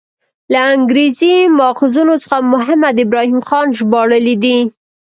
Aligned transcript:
له 0.53 0.61
انګریزي 0.75 1.35
ماخذونو 1.57 2.13
څخه 2.23 2.37
محمد 2.53 2.95
ابراهیم 3.05 3.39
خان 3.47 3.67
ژباړلی 3.77 4.35
دی. 4.43 4.57